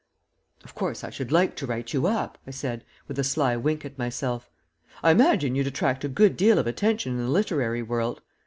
"Of 0.63 0.73
course 0.73 1.03
I 1.03 1.11
should 1.11 1.31
like 1.31 1.55
to 1.57 1.67
write 1.67 1.93
you 1.93 2.07
up," 2.07 2.39
I 2.47 2.49
said, 2.49 2.83
with 3.07 3.19
a 3.19 3.23
sly 3.23 3.55
wink 3.55 3.85
at 3.85 3.99
myself. 3.99 4.49
"I 5.03 5.11
imagine 5.11 5.53
you'd 5.53 5.67
attract 5.67 6.03
a 6.03 6.07
good 6.09 6.35
deal 6.35 6.57
of 6.57 6.65
attention 6.65 7.11
in 7.11 7.23
the 7.23 7.29
literary 7.29 7.83
world. 7.83 8.23